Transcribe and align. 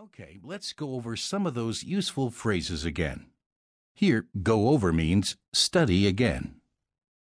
Okay, 0.00 0.38
let's 0.44 0.72
go 0.72 0.94
over 0.94 1.16
some 1.16 1.44
of 1.44 1.54
those 1.54 1.82
useful 1.82 2.30
phrases 2.30 2.84
again. 2.84 3.26
Here, 3.94 4.28
go 4.44 4.68
over 4.68 4.92
means 4.92 5.36
study 5.52 6.06
again. 6.06 6.60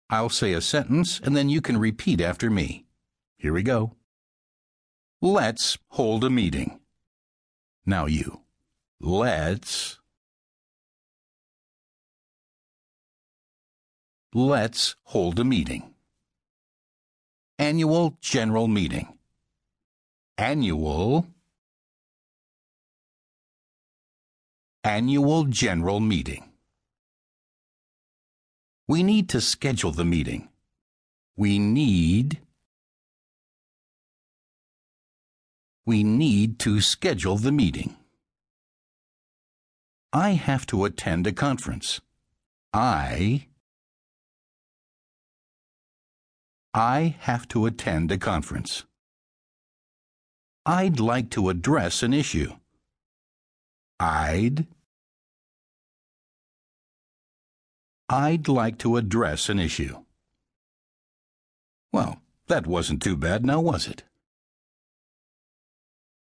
I'll 0.09 0.31
say 0.31 0.55
a 0.55 0.63
sentence 0.63 1.21
and 1.23 1.37
then 1.37 1.51
you 1.51 1.61
can 1.61 1.77
repeat 1.77 2.19
after 2.19 2.49
me. 2.49 2.87
Here 3.37 3.53
we 3.53 3.63
go. 3.63 3.93
Let's 5.21 5.77
hold 5.89 6.25
a 6.25 6.31
meeting. 6.31 6.81
Now 7.85 8.07
you. 8.07 8.41
Let's. 9.01 9.99
Let's 14.33 14.97
hold 15.03 15.39
a 15.39 15.45
meeting. 15.45 15.93
Annual 17.59 18.17
General 18.23 18.67
Meeting. 18.67 19.19
Annual. 20.39 21.27
Annual 24.85 25.45
General 25.45 26.01
Meeting. 26.01 26.51
We 28.89 29.05
need 29.05 29.29
to 29.29 29.41
schedule 29.41 29.93
the 29.93 30.05
meeting. 30.05 30.49
We 31.37 31.61
need. 31.61 32.41
We 35.87 36.03
need 36.03 36.59
to 36.61 36.81
schedule 36.81 37.37
the 37.37 37.53
meeting. 37.53 37.95
I 40.13 40.31
have 40.31 40.67
to 40.67 40.85
attend 40.85 41.29
a 41.29 41.33
conference. 41.33 42.01
I. 42.75 43.47
I 46.75 47.15
have 47.21 47.47
to 47.49 47.67
attend 47.67 48.11
a 48.11 48.19
conference. 48.19 48.85
I'd 50.67 50.99
like 50.99 51.31
to 51.31 51.51
address 51.51 52.03
an 52.03 52.13
issue. 52.13 52.57
I'd. 54.03 54.67
I'd 58.09 58.49
like 58.49 58.79
to 58.79 58.97
address 58.97 59.49
an 59.49 59.61
issue. 59.61 59.99
Well, 61.93 62.21
that 62.49 62.67
wasn't 62.67 63.01
too 63.01 63.17
bad 63.17 63.47
now, 63.47 63.61
was 63.61 63.87
it? 63.87 64.03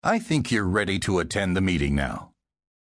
I 0.02 0.18
think 0.18 0.52
you're 0.52 0.64
ready 0.64 0.98
to 1.00 1.18
attend 1.18 1.56
the 1.56 1.62
meeting 1.62 1.94
now. 1.94 2.32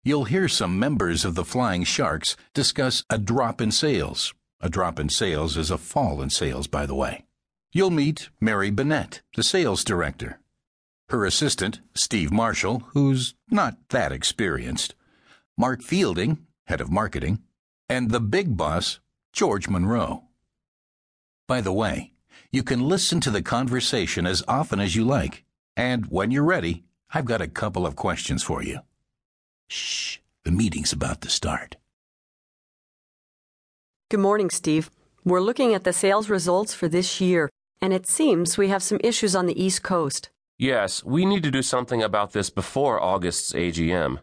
You'll 0.04 0.24
hear 0.24 0.46
some 0.46 0.78
members 0.78 1.24
of 1.24 1.34
the 1.34 1.44
Flying 1.44 1.84
Sharks 1.84 2.36
discuss 2.52 3.02
a 3.08 3.16
drop 3.16 3.62
in 3.62 3.70
sales. 3.70 4.34
A 4.60 4.68
drop 4.68 5.00
in 5.00 5.08
sales 5.08 5.56
is 5.56 5.70
a 5.70 5.78
fall 5.78 6.20
in 6.20 6.28
sales, 6.28 6.66
by 6.66 6.84
the 6.84 6.94
way. 6.94 7.24
You'll 7.72 7.90
meet 7.90 8.28
Mary 8.42 8.70
Bennett, 8.70 9.22
the 9.36 9.42
sales 9.42 9.84
director. 9.84 10.38
Her 11.08 11.24
assistant, 11.24 11.80
Steve 11.94 12.32
Marshall, 12.32 12.82
who's 12.92 13.34
not 13.48 13.76
that 13.90 14.10
experienced. 14.10 14.96
Mark 15.56 15.80
Fielding, 15.80 16.38
head 16.64 16.80
of 16.80 16.90
marketing. 16.90 17.42
And 17.88 18.10
the 18.10 18.20
big 18.20 18.56
boss, 18.56 18.98
George 19.32 19.68
Monroe. 19.68 20.24
By 21.46 21.60
the 21.60 21.72
way, 21.72 22.12
you 22.50 22.64
can 22.64 22.88
listen 22.88 23.20
to 23.20 23.30
the 23.30 23.42
conversation 23.42 24.26
as 24.26 24.42
often 24.48 24.80
as 24.80 24.96
you 24.96 25.04
like. 25.04 25.44
And 25.76 26.06
when 26.06 26.32
you're 26.32 26.42
ready, 26.42 26.82
I've 27.14 27.24
got 27.24 27.40
a 27.40 27.46
couple 27.46 27.86
of 27.86 27.94
questions 27.94 28.42
for 28.42 28.62
you. 28.64 28.80
Shh, 29.68 30.18
the 30.44 30.50
meeting's 30.50 30.92
about 30.92 31.20
to 31.20 31.28
start. 31.28 31.76
Good 34.10 34.20
morning, 34.20 34.50
Steve. 34.50 34.90
We're 35.24 35.40
looking 35.40 35.72
at 35.72 35.84
the 35.84 35.92
sales 35.92 36.28
results 36.28 36.74
for 36.74 36.88
this 36.88 37.20
year, 37.20 37.48
and 37.80 37.92
it 37.92 38.08
seems 38.08 38.58
we 38.58 38.68
have 38.68 38.82
some 38.82 38.98
issues 39.04 39.36
on 39.36 39.46
the 39.46 39.62
East 39.62 39.84
Coast. 39.84 40.30
Yes, 40.58 41.04
we 41.04 41.26
need 41.26 41.42
to 41.42 41.50
do 41.50 41.60
something 41.60 42.02
about 42.02 42.32
this 42.32 42.48
before 42.48 43.02
August's 43.02 43.52
AGM. 43.52 44.20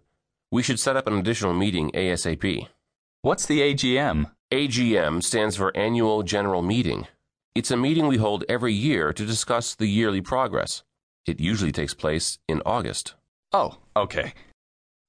We 0.51 0.63
should 0.63 0.79
set 0.79 0.97
up 0.97 1.05
an 1.05 1.17
additional 1.17 1.53
meeting 1.53 1.91
ASAP. 1.91 2.67
What's 3.21 3.45
the 3.45 3.59
AGM? 3.61 4.31
AGM 4.51 5.23
stands 5.23 5.55
for 5.55 5.75
Annual 5.77 6.23
General 6.23 6.63
Meeting. 6.63 7.07
It's 7.53 7.69
a 7.69 7.77
meeting 7.77 8.07
we 8.07 8.17
hold 8.17 8.45
every 8.49 8.73
year 8.73 9.13
to 9.13 9.25
discuss 9.27 9.75
the 9.75 9.85
yearly 9.85 10.21
progress. 10.21 10.83
It 11.27 11.39
usually 11.39 11.71
takes 11.71 11.93
place 11.93 12.39
in 12.47 12.63
August. 12.65 13.13
Oh, 13.51 13.77
okay. 13.95 14.33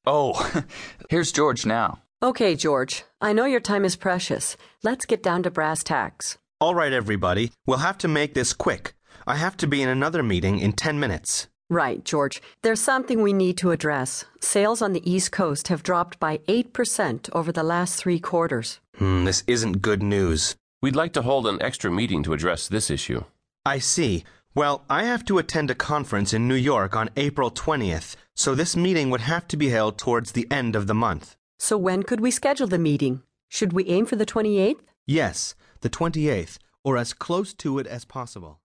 Oh, 0.04 0.64
here's 1.08 1.32
George 1.32 1.64
now. 1.64 2.02
Okay, 2.22 2.54
George, 2.54 3.04
I 3.22 3.32
know 3.32 3.46
your 3.46 3.60
time 3.60 3.86
is 3.86 3.96
precious. 3.96 4.58
Let's 4.82 5.06
get 5.06 5.22
down 5.22 5.42
to 5.44 5.50
brass 5.50 5.82
tacks. 5.82 6.36
All 6.60 6.74
right, 6.74 6.92
everybody. 6.92 7.52
We'll 7.66 7.78
have 7.78 7.98
to 7.98 8.08
make 8.08 8.34
this 8.34 8.52
quick. 8.52 8.94
I 9.26 9.36
have 9.36 9.56
to 9.58 9.66
be 9.66 9.80
in 9.82 9.88
another 9.88 10.22
meeting 10.22 10.58
in 10.58 10.72
10 10.72 11.00
minutes. 11.00 11.48
Right, 11.70 12.04
George. 12.04 12.42
There's 12.62 12.80
something 12.80 13.22
we 13.22 13.32
need 13.32 13.56
to 13.58 13.70
address. 13.70 14.26
Sales 14.40 14.82
on 14.82 14.92
the 14.92 15.10
East 15.10 15.32
Coast 15.32 15.68
have 15.68 15.82
dropped 15.82 16.20
by 16.20 16.38
8% 16.46 17.30
over 17.32 17.50
the 17.50 17.62
last 17.62 17.96
three 17.96 18.20
quarters. 18.20 18.80
Hmm, 18.98 19.24
this 19.24 19.42
isn't 19.46 19.80
good 19.80 20.02
news. 20.02 20.56
We'd 20.82 20.94
like 20.94 21.14
to 21.14 21.22
hold 21.22 21.46
an 21.46 21.62
extra 21.62 21.90
meeting 21.90 22.22
to 22.24 22.34
address 22.34 22.68
this 22.68 22.90
issue. 22.90 23.24
I 23.64 23.78
see. 23.78 24.24
Well, 24.54 24.84
I 24.90 25.04
have 25.04 25.24
to 25.24 25.38
attend 25.38 25.70
a 25.70 25.74
conference 25.74 26.34
in 26.34 26.46
New 26.46 26.54
York 26.54 26.94
on 26.94 27.08
April 27.16 27.50
20th, 27.50 28.16
so 28.36 28.54
this 28.54 28.76
meeting 28.76 29.08
would 29.08 29.22
have 29.22 29.48
to 29.48 29.56
be 29.56 29.70
held 29.70 29.96
towards 29.96 30.32
the 30.32 30.46
end 30.50 30.76
of 30.76 30.86
the 30.86 30.94
month. 30.94 31.34
So 31.58 31.78
when 31.78 32.02
could 32.02 32.20
we 32.20 32.30
schedule 32.30 32.66
the 32.66 32.78
meeting? 32.78 33.22
Should 33.48 33.72
we 33.72 33.88
aim 33.88 34.04
for 34.04 34.16
the 34.16 34.26
28th? 34.26 34.80
Yes, 35.06 35.54
the 35.80 35.90
28th, 35.90 36.58
or 36.84 36.98
as 36.98 37.14
close 37.14 37.54
to 37.54 37.78
it 37.78 37.86
as 37.86 38.04
possible. 38.04 38.60